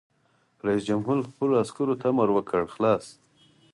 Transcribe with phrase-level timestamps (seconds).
[0.67, 3.05] رئیس جمهور خپلو عسکرو ته امر وکړ؛ خلاص!